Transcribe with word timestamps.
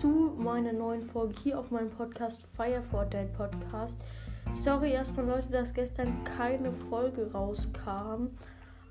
zu 0.00 0.34
meiner 0.36 0.74
neuen 0.74 1.02
Folge 1.02 1.34
hier 1.42 1.58
auf 1.58 1.70
meinem 1.70 1.88
Podcast 1.88 2.40
Fire 2.54 2.82
for 2.82 3.06
Dead 3.06 3.32
Podcast. 3.32 3.96
Sorry 4.54 4.92
erstmal 4.92 5.24
Leute, 5.24 5.48
dass 5.50 5.72
gestern 5.72 6.22
keine 6.24 6.70
Folge 6.70 7.30
rauskam, 7.32 8.28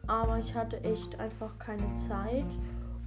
aber 0.07 0.39
ich 0.39 0.55
hatte 0.55 0.83
echt 0.83 1.19
einfach 1.19 1.57
keine 1.59 1.93
Zeit. 1.93 2.45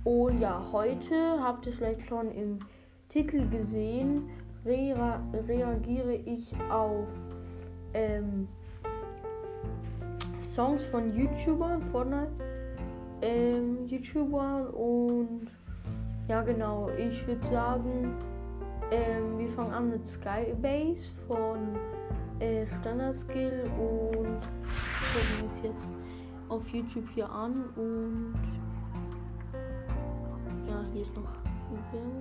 Und 0.04 0.40
ja, 0.40 0.64
heute 0.70 1.42
habt 1.42 1.66
ihr 1.66 1.72
es 1.72 1.78
vielleicht 1.78 2.06
schon 2.06 2.30
im 2.30 2.60
Titel 3.08 3.48
gesehen, 3.48 4.30
rea 4.64 5.20
reagiere 5.48 6.14
ich 6.14 6.54
auf 6.70 7.08
ähm, 7.94 8.46
Songs 10.40 10.84
von 10.86 11.12
YouTubern, 11.16 11.82
Fortnite, 11.88 12.30
ähm, 13.22 13.86
YouTubern 13.86 14.68
und 14.68 15.48
ja, 16.28 16.42
genau. 16.42 16.90
Ich 16.90 17.26
würde 17.26 17.46
sagen, 17.48 18.14
ähm, 18.90 19.38
wir 19.38 19.48
fangen 19.52 19.72
an 19.72 19.88
mit 19.88 20.06
Skybase 20.06 21.08
von 21.26 21.78
äh, 22.38 22.66
Standard 22.66 23.14
Skill 23.14 23.64
und 23.78 24.38
gucken 24.38 25.44
uns 25.44 25.62
jetzt 25.62 25.88
auf 26.50 26.68
YouTube 26.68 27.08
hier 27.14 27.30
an 27.30 27.64
und 27.76 28.34
ja, 30.66 30.84
hier 30.92 31.00
ist 31.02 31.16
noch 31.16 31.32
Werbung. 31.70 32.17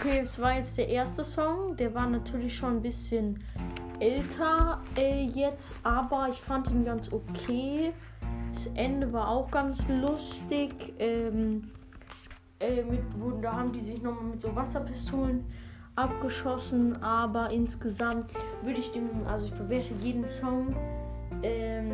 Okay, 0.00 0.20
es 0.22 0.40
war 0.40 0.56
jetzt 0.56 0.78
der 0.78 0.88
erste 0.88 1.22
Song. 1.22 1.76
Der 1.76 1.94
war 1.94 2.08
natürlich 2.08 2.56
schon 2.56 2.76
ein 2.76 2.80
bisschen 2.80 3.44
älter 3.98 4.80
äh, 4.96 5.24
jetzt, 5.26 5.74
aber 5.82 6.28
ich 6.30 6.40
fand 6.40 6.70
ihn 6.70 6.86
ganz 6.86 7.12
okay. 7.12 7.92
Das 8.54 8.70
Ende 8.76 9.12
war 9.12 9.28
auch 9.28 9.50
ganz 9.50 9.86
lustig. 9.88 10.94
Ähm, 10.98 11.70
äh, 12.60 12.82
mit, 12.82 13.02
wo, 13.18 13.32
da 13.42 13.52
haben 13.52 13.74
die 13.74 13.80
sich 13.82 14.00
nochmal 14.00 14.24
mit 14.24 14.40
so 14.40 14.56
Wasserpistolen 14.56 15.44
abgeschossen, 15.96 17.02
aber 17.02 17.50
insgesamt 17.50 18.32
würde 18.62 18.80
ich 18.80 18.90
dem, 18.92 19.26
also 19.26 19.44
ich 19.44 19.52
bewerte 19.52 19.92
jeden 20.00 20.24
Song 20.24 20.74
ähm, 21.42 21.90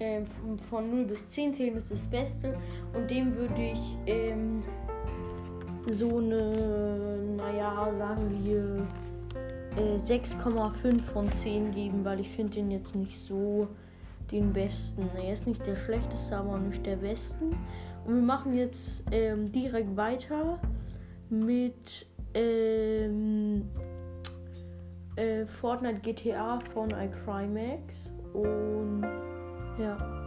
ähm, 0.00 0.24
von, 0.24 0.58
von 0.58 0.90
0 0.90 1.04
bis 1.04 1.28
10, 1.28 1.52
10 1.52 1.76
ist 1.76 1.90
das 1.90 2.06
Beste 2.06 2.56
und 2.94 3.10
dem 3.10 3.36
würde 3.36 3.60
ich 3.60 3.98
ähm, 4.06 4.62
so 5.88 6.18
eine, 6.18 7.18
naja, 7.36 7.88
sagen 7.98 8.44
wir 8.44 8.86
äh, 9.76 9.98
6,5 9.98 11.02
von 11.04 11.30
10 11.30 11.70
geben, 11.72 12.04
weil 12.04 12.20
ich 12.20 12.28
finde 12.28 12.54
den 12.54 12.70
jetzt 12.70 12.94
nicht 12.94 13.18
so 13.18 13.68
den 14.30 14.52
besten. 14.52 15.08
Er 15.16 15.32
ist 15.32 15.46
nicht 15.46 15.64
der 15.66 15.76
schlechteste, 15.76 16.36
aber 16.36 16.58
nicht 16.58 16.84
der 16.84 16.96
besten. 16.96 17.50
Und 18.04 18.14
wir 18.14 18.22
machen 18.22 18.54
jetzt 18.54 19.04
ähm, 19.12 19.50
direkt 19.52 19.96
weiter 19.96 20.58
mit 21.28 22.06
ähm, 22.34 23.68
äh, 25.16 25.46
Fortnite 25.46 26.00
GTA 26.00 26.58
von 26.72 26.90
iCrymax. 26.90 28.10
Und 28.32 29.02
ja. 29.78 30.25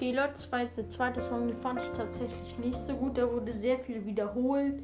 Okay, 0.00 0.12
Leute, 0.12 0.32
das 0.32 0.50
war 0.50 0.62
jetzt 0.62 0.78
der 0.78 0.88
zweite 0.88 1.20
Song, 1.20 1.46
den 1.46 1.54
fand 1.54 1.82
ich 1.82 1.90
tatsächlich 1.90 2.56
nicht 2.56 2.78
so 2.78 2.94
gut. 2.96 3.18
Der 3.18 3.30
wurde 3.30 3.52
sehr 3.52 3.78
viel 3.78 4.06
wiederholt 4.06 4.82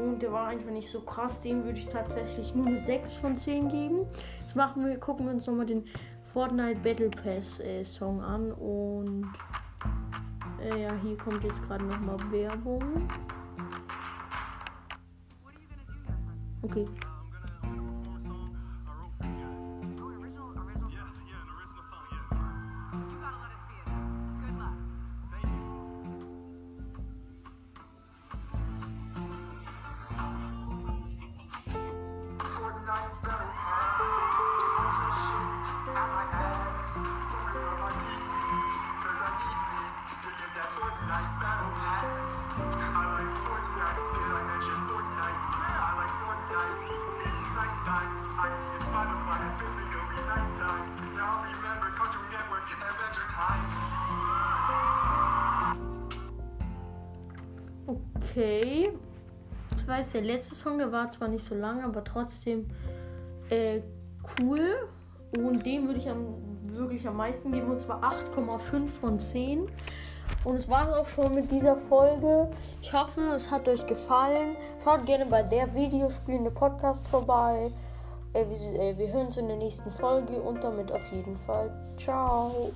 und 0.00 0.20
der 0.20 0.32
war 0.32 0.48
einfach 0.48 0.72
nicht 0.72 0.90
so 0.90 1.02
krass. 1.02 1.40
Dem 1.40 1.62
würde 1.62 1.78
ich 1.78 1.86
tatsächlich 1.86 2.52
nur 2.52 2.66
eine 2.66 2.76
6 2.76 3.12
von 3.12 3.36
10 3.36 3.68
geben. 3.68 4.08
Jetzt 4.40 4.56
machen 4.56 4.84
wir, 4.84 4.98
gucken 4.98 5.26
wir 5.26 5.34
uns 5.34 5.46
nochmal 5.46 5.66
den 5.66 5.84
Fortnite 6.32 6.80
Battle 6.80 7.10
Pass 7.10 7.60
äh, 7.60 7.84
Song 7.84 8.20
an 8.20 8.50
und 8.54 9.32
äh, 10.60 10.82
ja, 10.82 10.92
hier 11.00 11.16
kommt 11.16 11.44
jetzt 11.44 11.62
gerade 11.62 11.84
nochmal 11.84 12.16
Werbung. 12.32 13.08
Okay. 16.62 16.86
Okay. 57.86 58.90
Ich 59.78 59.88
weiß, 59.88 60.12
der 60.12 60.22
letzte 60.22 60.54
Song, 60.54 60.78
der 60.78 60.92
war 60.92 61.10
zwar 61.10 61.28
nicht 61.28 61.44
so 61.44 61.54
lang, 61.54 61.82
aber 61.82 62.04
trotzdem 62.04 62.66
äh, 63.50 63.80
cool. 64.40 64.88
Und 65.38 65.64
dem 65.64 65.86
würde 65.86 66.00
ich 66.00 66.08
am, 66.08 66.34
wirklich 66.64 67.06
am 67.06 67.16
meisten 67.16 67.52
geben, 67.52 67.70
und 67.70 67.80
zwar 67.80 68.02
8,5 68.02 68.88
von 68.88 69.18
10. 69.18 69.68
Und 70.44 70.56
es 70.56 70.68
war 70.68 70.88
es 70.88 70.94
auch 70.94 71.06
schon 71.06 71.34
mit 71.34 71.50
dieser 71.50 71.76
Folge. 71.76 72.50
Ich 72.82 72.92
hoffe, 72.92 73.20
es 73.34 73.50
hat 73.50 73.68
euch 73.68 73.86
gefallen. 73.86 74.56
Schaut 74.82 75.06
gerne 75.06 75.26
bei 75.26 75.42
der 75.42 75.74
Videospielende 75.74 76.50
Podcast 76.50 77.06
vorbei. 77.08 77.70
Äh, 78.32 78.44
wir, 78.48 78.80
äh, 78.80 78.98
wir 78.98 79.12
hören 79.12 79.26
uns 79.26 79.36
in 79.36 79.48
der 79.48 79.56
nächsten 79.56 79.90
Folge 79.90 80.34
und 80.34 80.62
damit 80.62 80.92
auf 80.92 81.06
jeden 81.12 81.36
Fall. 81.38 81.70
Ciao. 81.96 82.72